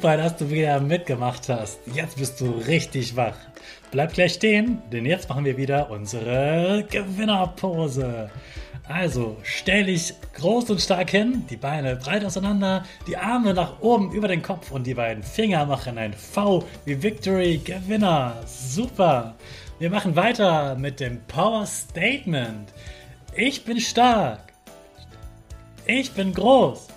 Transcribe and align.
Super, 0.00 0.16
dass 0.16 0.34
du 0.38 0.48
wieder 0.48 0.80
mitgemacht 0.80 1.50
hast. 1.50 1.78
Jetzt 1.92 2.16
bist 2.16 2.40
du 2.40 2.52
richtig 2.66 3.16
wach. 3.16 3.36
Bleib 3.90 4.14
gleich 4.14 4.32
stehen, 4.32 4.80
denn 4.90 5.04
jetzt 5.04 5.28
machen 5.28 5.44
wir 5.44 5.58
wieder 5.58 5.90
unsere 5.90 6.86
Gewinnerpose. 6.90 8.30
Also 8.88 9.36
stell 9.42 9.84
dich 9.84 10.14
groß 10.36 10.70
und 10.70 10.80
stark 10.80 11.10
hin, 11.10 11.44
die 11.50 11.58
Beine 11.58 11.96
breit 11.96 12.24
auseinander, 12.24 12.86
die 13.06 13.18
Arme 13.18 13.52
nach 13.52 13.82
oben 13.82 14.10
über 14.12 14.26
den 14.26 14.40
Kopf 14.40 14.70
und 14.70 14.86
die 14.86 14.94
beiden 14.94 15.22
Finger 15.22 15.66
machen 15.66 15.98
ein 15.98 16.14
V 16.14 16.64
wie 16.86 17.02
Victory 17.02 17.58
Gewinner. 17.58 18.38
Super. 18.46 19.34
Wir 19.80 19.90
machen 19.90 20.16
weiter 20.16 20.76
mit 20.76 21.00
dem 21.00 21.20
Power 21.26 21.66
Statement. 21.66 22.72
Ich 23.36 23.66
bin 23.66 23.78
stark. 23.78 24.54
Ich 25.84 26.10
bin 26.12 26.32
groß. 26.32 26.88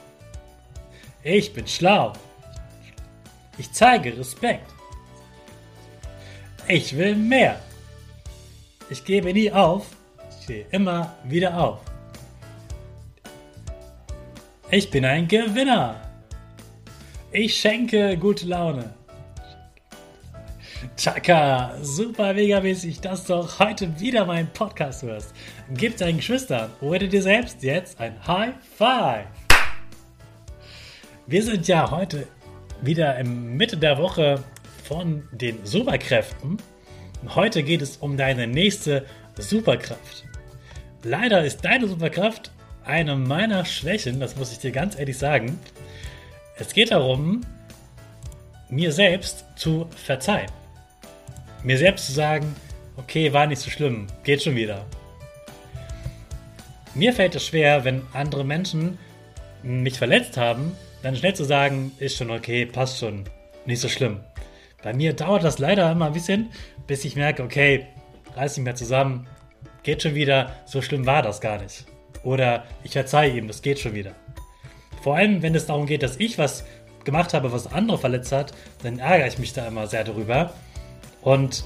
Ich 1.21 1.53
bin 1.53 1.67
schlau. 1.67 2.13
Ich 3.57 3.71
zeige 3.71 4.17
Respekt. 4.17 4.71
Ich 6.67 6.97
will 6.97 7.15
mehr. 7.15 7.59
Ich 8.89 9.03
gebe 9.05 9.33
nie 9.33 9.51
auf. 9.51 9.87
Ich 10.29 10.43
stehe 10.43 10.65
immer 10.71 11.15
wieder 11.23 11.57
auf. 11.57 11.79
Ich 14.72 14.89
bin 14.89 15.05
ein 15.05 15.28
Gewinner. 15.28 16.01
Ich 17.31 17.55
schenke 17.59 18.17
gute 18.17 18.47
Laune. 18.47 18.94
Chaka, 20.97 21.78
super 21.81 22.33
mega 22.33 22.59
mäßig, 22.59 23.01
dass 23.01 23.25
du 23.25 23.35
auch 23.35 23.59
heute 23.59 23.99
wieder 23.99 24.25
meinen 24.25 24.51
Podcast 24.53 25.03
hörst. 25.03 25.33
Gib 25.72 25.97
deinen 25.97 26.17
Geschwistern 26.17 26.72
oder 26.81 27.07
dir 27.07 27.22
selbst 27.22 27.63
jetzt 27.63 27.99
ein 27.99 28.16
High 28.28 28.53
Five. 28.78 29.28
Wir 31.25 31.44
sind 31.44 31.67
ja 31.67 31.89
heute 31.89 32.28
wieder 32.85 33.17
im 33.17 33.55
Mitte 33.55 33.77
der 33.77 33.97
Woche 33.97 34.44
von 34.83 35.23
den 35.31 35.66
Superkräften. 35.66 36.57
Heute 37.33 37.63
geht 37.63 37.81
es 37.81 37.97
um 37.97 38.17
deine 38.17 38.45
nächste 38.45 39.05
Superkraft. 39.38 40.25
Leider 41.03 41.43
ist 41.45 41.63
deine 41.63 41.88
Superkraft 41.88 42.51
eine 42.83 43.16
meiner 43.16 43.63
Schwächen, 43.63 44.19
das 44.19 44.35
muss 44.35 44.51
ich 44.51 44.59
dir 44.59 44.72
ganz 44.72 44.99
ehrlich 44.99 45.17
sagen. 45.17 45.57
Es 46.57 46.73
geht 46.73 46.91
darum, 46.91 47.41
mir 48.69 48.91
selbst 48.91 49.45
zu 49.55 49.88
verzeihen. 49.95 50.51
Mir 51.63 51.77
selbst 51.77 52.07
zu 52.07 52.11
sagen, 52.11 52.53
okay, 52.97 53.31
war 53.31 53.47
nicht 53.47 53.61
so 53.61 53.69
schlimm, 53.69 54.07
geht 54.23 54.43
schon 54.43 54.55
wieder. 54.55 54.85
Mir 56.93 57.13
fällt 57.13 57.35
es 57.35 57.47
schwer, 57.47 57.85
wenn 57.85 58.01
andere 58.11 58.43
Menschen 58.43 58.97
mich 59.63 59.97
verletzt 59.97 60.35
haben, 60.35 60.73
dann 61.03 61.16
schnell 61.16 61.36
zu 61.36 61.44
sagen, 61.44 61.91
ist 62.00 62.18
schon 62.18 62.31
okay, 62.31 62.66
passt 62.66 63.00
schon, 63.00 63.25
nicht 63.66 63.81
so 63.81 63.90
schlimm. 63.90 64.22
Bei 64.81 64.94
mir 64.94 65.14
dauert 65.14 65.44
das 65.44 65.59
leider 65.59 65.91
immer 65.91 66.08
ein 66.08 66.14
bisschen, 66.14 66.50
bis 66.88 67.06
ich 67.06 67.16
merke, 67.16 67.44
okay, 67.44 67.88
reiß 68.36 68.58
mich 68.58 68.64
mehr 68.64 68.75
zusammen, 68.75 69.28
geht 69.84 70.02
schon 70.02 70.16
wieder, 70.16 70.56
so 70.66 70.81
schlimm 70.81 71.06
war 71.06 71.22
das 71.22 71.41
gar 71.41 71.62
nicht. 71.62 71.86
Oder 72.24 72.64
ich 72.84 72.94
verzeihe 72.94 73.38
ihm, 73.38 73.47
das 73.47 73.62
geht 73.62 73.80
schon 73.80 73.94
wieder. 73.94 74.14
Vor 75.03 75.18
allem, 75.18 75.41
wenn 75.41 75.53
es 75.53 75.66
darum 75.66 75.86
geht, 75.86 76.03
dass 76.03 76.18
ich 76.18 76.38
was 76.38 76.64
gemacht 77.03 77.34
habe, 77.34 77.52
was 77.52 77.68
andere 77.68 77.97
verletzt 77.97 78.31
hat, 78.31 78.53
dann 78.81 79.00
ärgere 79.00 79.28
ich 79.28 79.38
mich 79.38 79.52
da 79.52 79.68
immer 79.68 79.88
sehr 79.88 80.06
darüber. 80.06 80.53
Und 81.22 81.66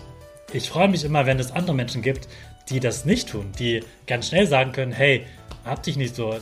ich 0.52 0.70
freue 0.70 0.88
mich 0.88 1.04
immer, 1.04 1.28
wenn 1.28 1.40
es 1.40 1.52
andere 1.52 1.76
Menschen 1.76 2.02
gibt, 2.02 2.28
die 2.70 2.80
das 2.80 3.06
nicht 3.06 3.30
tun, 3.30 3.52
die 3.60 3.84
ganz 4.08 4.30
schnell 4.30 4.48
sagen 4.48 4.72
können, 4.72 4.92
hey, 4.92 5.26
hab 5.64 5.84
dich 5.84 5.96
nicht 5.96 6.16
so, 6.16 6.36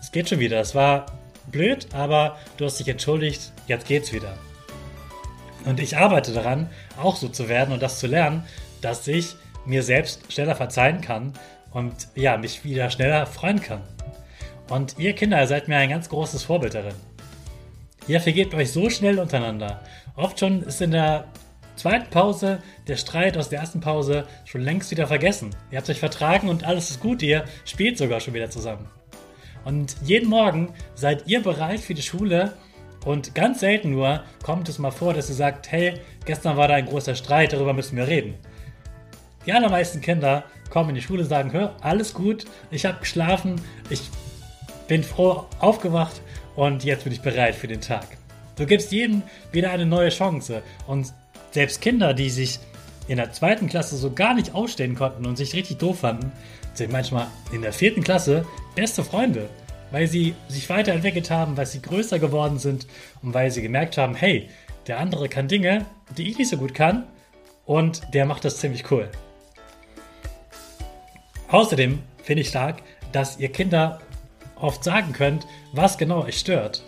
es 0.00 0.12
geht 0.12 0.28
schon 0.28 0.38
wieder, 0.38 0.60
es 0.60 0.76
war 0.76 1.06
blöd, 1.50 1.88
aber 1.92 2.36
du 2.56 2.64
hast 2.64 2.78
dich 2.78 2.88
entschuldigt, 2.88 3.52
jetzt 3.66 3.86
geht's 3.86 4.12
wieder. 4.12 4.36
Und 5.64 5.80
ich 5.80 5.96
arbeite 5.96 6.32
daran, 6.32 6.70
auch 7.00 7.16
so 7.16 7.28
zu 7.28 7.48
werden 7.48 7.72
und 7.72 7.82
das 7.82 7.98
zu 7.98 8.06
lernen, 8.06 8.44
dass 8.80 9.06
ich 9.08 9.34
mir 9.64 9.82
selbst 9.82 10.32
schneller 10.32 10.54
verzeihen 10.54 11.00
kann 11.00 11.32
und 11.72 12.08
ja, 12.14 12.36
mich 12.36 12.64
wieder 12.64 12.90
schneller 12.90 13.26
freuen 13.26 13.60
kann. 13.60 13.82
Und 14.68 14.98
ihr 14.98 15.12
Kinder 15.12 15.46
seid 15.46 15.68
mir 15.68 15.76
ein 15.76 15.90
ganz 15.90 16.08
großes 16.08 16.44
Vorbild 16.44 16.74
darin. 16.74 16.94
Ihr 18.08 18.20
vergebt 18.20 18.54
euch 18.54 18.72
so 18.72 18.88
schnell 18.90 19.18
untereinander. 19.18 19.82
Oft 20.14 20.38
schon 20.38 20.62
ist 20.62 20.80
in 20.80 20.92
der 20.92 21.26
zweiten 21.74 22.08
Pause 22.10 22.60
der 22.86 22.96
Streit 22.96 23.36
aus 23.36 23.48
der 23.48 23.60
ersten 23.60 23.80
Pause 23.80 24.26
schon 24.44 24.60
längst 24.60 24.90
wieder 24.90 25.06
vergessen. 25.06 25.54
Ihr 25.70 25.78
habt 25.78 25.90
euch 25.90 26.00
vertragen 26.00 26.48
und 26.48 26.64
alles 26.64 26.90
ist 26.90 27.00
gut. 27.00 27.22
Ihr 27.22 27.44
spielt 27.64 27.98
sogar 27.98 28.20
schon 28.20 28.34
wieder 28.34 28.50
zusammen. 28.50 28.88
Und 29.66 29.96
jeden 30.04 30.28
Morgen 30.28 30.72
seid 30.94 31.26
ihr 31.26 31.42
bereit 31.42 31.80
für 31.80 31.94
die 31.94 32.02
Schule 32.02 32.52
und 33.04 33.34
ganz 33.34 33.58
selten 33.58 33.90
nur 33.90 34.22
kommt 34.44 34.68
es 34.68 34.78
mal 34.78 34.92
vor, 34.92 35.12
dass 35.12 35.28
ihr 35.28 35.34
sagt, 35.34 35.72
hey, 35.72 35.94
gestern 36.24 36.56
war 36.56 36.68
da 36.68 36.74
ein 36.74 36.86
großer 36.86 37.16
Streit, 37.16 37.52
darüber 37.52 37.72
müssen 37.72 37.96
wir 37.96 38.06
reden. 38.06 38.34
Die 39.44 39.52
allermeisten 39.52 40.00
Kinder 40.00 40.44
kommen 40.70 40.90
in 40.90 40.94
die 40.94 41.02
Schule 41.02 41.24
und 41.24 41.28
sagen, 41.28 41.52
hör, 41.52 41.74
alles 41.80 42.14
gut, 42.14 42.44
ich 42.70 42.86
habe 42.86 43.00
geschlafen, 43.00 43.60
ich 43.90 44.02
bin 44.86 45.02
froh 45.02 45.46
aufgewacht 45.58 46.20
und 46.54 46.84
jetzt 46.84 47.02
bin 47.02 47.12
ich 47.12 47.20
bereit 47.20 47.56
für 47.56 47.66
den 47.66 47.80
Tag. 47.80 48.06
Du 48.54 48.66
gibst 48.66 48.92
jedem 48.92 49.22
wieder 49.50 49.72
eine 49.72 49.84
neue 49.84 50.10
Chance 50.10 50.62
und 50.86 51.12
selbst 51.50 51.80
Kinder, 51.80 52.14
die 52.14 52.30
sich 52.30 52.60
in 53.08 53.16
der 53.16 53.32
zweiten 53.32 53.68
Klasse 53.68 53.96
so 53.96 54.12
gar 54.12 54.34
nicht 54.34 54.54
ausstehen 54.54 54.94
konnten 54.94 55.26
und 55.26 55.36
sich 55.36 55.54
richtig 55.54 55.78
doof 55.78 56.00
fanden, 56.00 56.32
sind 56.74 56.92
manchmal 56.92 57.28
in 57.52 57.62
der 57.62 57.72
vierten 57.72 58.02
Klasse 58.02 58.44
beste 58.74 59.04
Freunde, 59.04 59.48
weil 59.90 60.06
sie 60.06 60.34
sich 60.48 60.68
weiterentwickelt 60.68 61.30
haben, 61.30 61.56
weil 61.56 61.66
sie 61.66 61.82
größer 61.82 62.18
geworden 62.18 62.58
sind 62.58 62.86
und 63.22 63.34
weil 63.34 63.50
sie 63.50 63.62
gemerkt 63.62 63.96
haben, 63.96 64.14
hey, 64.14 64.48
der 64.86 64.98
andere 64.98 65.28
kann 65.28 65.48
Dinge, 65.48 65.86
die 66.16 66.30
ich 66.30 66.38
nicht 66.38 66.50
so 66.50 66.56
gut 66.56 66.74
kann 66.74 67.04
und 67.64 68.02
der 68.14 68.26
macht 68.26 68.44
das 68.44 68.58
ziemlich 68.58 68.90
cool. 68.90 69.08
Außerdem 71.48 72.00
finde 72.22 72.42
ich 72.42 72.48
stark, 72.48 72.82
dass 73.12 73.38
ihr 73.38 73.50
Kinder 73.50 74.00
oft 74.56 74.82
sagen 74.82 75.12
könnt, 75.12 75.46
was 75.72 75.98
genau 75.98 76.24
euch 76.24 76.38
stört. 76.38 76.82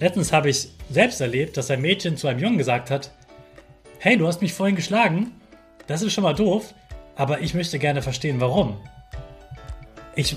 Letztens 0.00 0.32
habe 0.32 0.48
ich 0.48 0.68
selbst 0.90 1.20
erlebt, 1.20 1.56
dass 1.56 1.70
ein 1.70 1.80
Mädchen 1.80 2.16
zu 2.16 2.28
einem 2.28 2.40
Jungen 2.40 2.58
gesagt 2.58 2.90
hat, 2.90 3.10
hey, 4.00 4.16
du 4.16 4.26
hast 4.26 4.40
mich 4.40 4.52
vorhin 4.52 4.76
geschlagen, 4.76 5.32
das 5.86 6.02
ist 6.02 6.12
schon 6.12 6.24
mal 6.24 6.34
doof, 6.34 6.74
aber 7.16 7.40
ich 7.40 7.54
möchte 7.54 7.78
gerne 7.78 8.02
verstehen, 8.02 8.40
warum. 8.40 8.78
Ich 10.14 10.36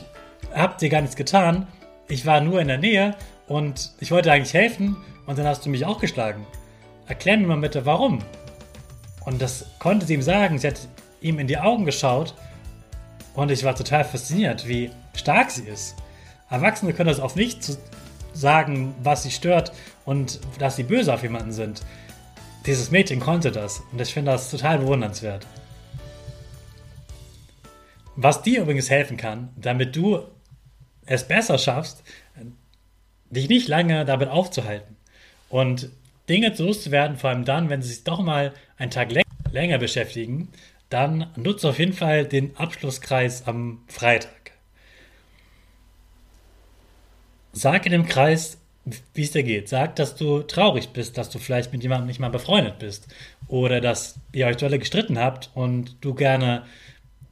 habe 0.53 0.77
dir 0.79 0.89
gar 0.89 1.01
nichts 1.01 1.15
getan, 1.15 1.67
ich 2.07 2.25
war 2.25 2.41
nur 2.41 2.59
in 2.59 2.67
der 2.67 2.77
Nähe 2.77 3.15
und 3.47 3.91
ich 3.99 4.11
wollte 4.11 4.31
eigentlich 4.31 4.53
helfen 4.53 4.97
und 5.27 5.37
dann 5.37 5.45
hast 5.45 5.65
du 5.65 5.69
mich 5.69 5.85
auch 5.85 5.99
geschlagen. 5.99 6.45
Erklär 7.07 7.37
mir 7.37 7.47
mal 7.47 7.57
bitte, 7.57 7.85
warum. 7.85 8.19
Und 9.25 9.41
das 9.41 9.65
konnte 9.79 10.05
sie 10.05 10.15
ihm 10.15 10.21
sagen. 10.21 10.57
Sie 10.57 10.67
hat 10.67 10.87
ihm 11.21 11.37
in 11.39 11.47
die 11.47 11.57
Augen 11.57 11.85
geschaut 11.85 12.33
und 13.35 13.51
ich 13.51 13.63
war 13.63 13.75
total 13.75 14.03
fasziniert, 14.03 14.67
wie 14.67 14.91
stark 15.15 15.51
sie 15.51 15.67
ist. 15.67 15.95
Erwachsene 16.49 16.93
können 16.93 17.09
das 17.09 17.19
oft 17.19 17.35
nicht 17.35 17.77
sagen, 18.33 18.95
was 19.03 19.23
sie 19.23 19.31
stört 19.31 19.71
und 20.05 20.39
dass 20.57 20.75
sie 20.75 20.83
böse 20.83 21.13
auf 21.13 21.21
jemanden 21.21 21.51
sind. 21.51 21.81
Dieses 22.65 22.91
Mädchen 22.91 23.19
konnte 23.19 23.51
das 23.51 23.81
und 23.91 23.99
ich 23.99 24.13
finde 24.13 24.31
das 24.31 24.51
total 24.51 24.79
bewundernswert. 24.79 25.47
Was 28.15 28.43
dir 28.43 28.61
übrigens 28.61 28.89
helfen 28.89 29.17
kann, 29.17 29.49
damit 29.55 29.95
du 29.95 30.19
es 31.05 31.27
besser 31.27 31.57
schaffst, 31.57 32.03
dich 33.31 33.49
nicht 33.49 33.67
lange 33.67 34.05
damit 34.05 34.29
aufzuhalten 34.29 34.95
und 35.49 35.89
Dinge 36.29 36.53
loszuwerden, 36.55 37.17
vor 37.17 37.31
allem 37.31 37.45
dann, 37.45 37.69
wenn 37.69 37.81
sie 37.81 37.89
sich 37.89 38.03
doch 38.03 38.19
mal 38.21 38.53
einen 38.77 38.91
Tag 38.91 39.09
länger 39.51 39.77
beschäftigen, 39.79 40.49
dann 40.89 41.31
nutze 41.35 41.69
auf 41.69 41.79
jeden 41.79 41.93
Fall 41.93 42.25
den 42.25 42.55
Abschlusskreis 42.57 43.47
am 43.47 43.83
Freitag. 43.87 44.51
Sag 47.53 47.85
in 47.85 47.91
dem 47.91 48.05
Kreis, 48.05 48.60
wie 49.13 49.23
es 49.23 49.31
dir 49.31 49.43
geht. 49.43 49.69
Sag, 49.69 49.95
dass 49.95 50.15
du 50.15 50.43
traurig 50.43 50.89
bist, 50.89 51.17
dass 51.17 51.29
du 51.29 51.39
vielleicht 51.39 51.73
mit 51.73 51.83
jemandem 51.83 52.07
nicht 52.07 52.19
mal 52.19 52.29
befreundet 52.29 52.79
bist. 52.79 53.07
Oder 53.47 53.81
dass 53.81 54.15
ihr 54.31 54.47
euch 54.47 54.57
dolle 54.57 54.79
gestritten 54.79 55.19
habt 55.19 55.49
und 55.53 55.97
du 56.01 56.13
gerne 56.13 56.63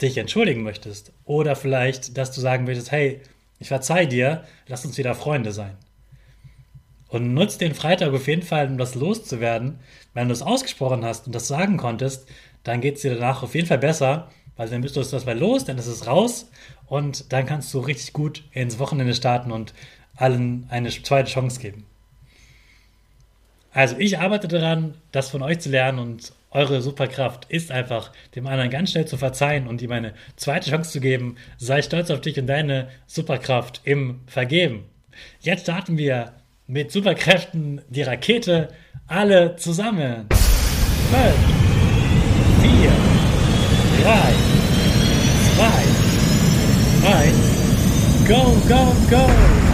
dich 0.01 0.17
entschuldigen 0.17 0.63
möchtest. 0.63 1.11
Oder 1.25 1.55
vielleicht, 1.55 2.17
dass 2.17 2.31
du 2.31 2.41
sagen 2.41 2.65
möchtest, 2.65 2.91
hey, 2.91 3.21
ich 3.59 3.67
verzeih 3.67 4.05
dir, 4.05 4.43
lass 4.67 4.85
uns 4.85 4.97
wieder 4.97 5.15
Freunde 5.15 5.51
sein. 5.51 5.75
Und 7.09 7.33
nutzt 7.33 7.61
den 7.61 7.73
Freitag 7.73 8.13
auf 8.13 8.27
jeden 8.27 8.43
Fall, 8.43 8.67
um 8.67 8.77
das 8.77 8.95
loszuwerden. 8.95 9.79
Wenn 10.13 10.27
du 10.27 10.33
es 10.33 10.41
ausgesprochen 10.41 11.03
hast 11.03 11.25
und 11.25 11.33
das 11.33 11.47
sagen 11.47 11.77
konntest, 11.77 12.27
dann 12.63 12.81
geht 12.81 12.95
es 12.95 13.01
dir 13.01 13.15
danach 13.15 13.43
auf 13.43 13.55
jeden 13.55 13.67
Fall 13.67 13.79
besser, 13.79 14.29
weil 14.55 14.69
dann 14.69 14.81
bist 14.81 14.95
du 14.95 15.01
das 15.01 15.25
mal 15.25 15.37
los, 15.37 15.65
dann 15.65 15.77
ist 15.77 15.87
es 15.87 16.05
raus 16.05 16.49
und 16.87 17.31
dann 17.31 17.45
kannst 17.45 17.73
du 17.73 17.79
richtig 17.79 18.13
gut 18.13 18.43
ins 18.51 18.77
Wochenende 18.79 19.15
starten 19.15 19.51
und 19.51 19.73
allen 20.19 20.67
eine 20.69 20.89
zweite 20.89 21.31
Chance 21.31 21.59
geben. 21.59 21.85
Also 23.71 23.95
ich 23.97 24.19
arbeite 24.19 24.47
daran, 24.47 24.95
das 25.11 25.29
von 25.29 25.41
euch 25.41 25.59
zu 25.59 25.69
lernen 25.69 25.99
und 25.99 26.33
eure 26.51 26.81
Superkraft 26.81 27.45
ist 27.49 27.71
einfach, 27.71 28.11
dem 28.35 28.47
anderen 28.47 28.71
ganz 28.71 28.91
schnell 28.91 29.05
zu 29.05 29.17
verzeihen 29.17 29.67
und 29.67 29.81
ihm 29.83 29.91
eine 29.91 30.15
zweite 30.35 30.71
Chance 30.71 30.91
zu 30.91 30.99
geben. 30.99 31.35
Sei 31.57 31.81
stolz 31.83 32.09
auf 32.09 32.21
dich 32.21 32.39
und 32.39 32.47
deine 32.47 32.89
Superkraft 33.05 33.81
im 33.83 34.21
Vergeben. 34.25 34.85
Jetzt 35.41 35.63
starten 35.63 35.97
wir 35.97 36.33
mit 36.65 36.91
Superkräften 36.91 37.81
die 37.89 38.01
Rakete 38.01 38.69
alle 39.07 39.55
zusammen. 39.57 40.27
5, 40.29 40.39
4, 42.61 42.91
3, 44.03 44.33
2, 45.55 45.65
1, 47.13 48.27
go, 48.27 48.57
go, 48.67 48.95
go! 49.09 49.68